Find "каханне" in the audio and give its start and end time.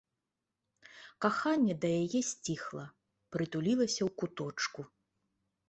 1.25-1.75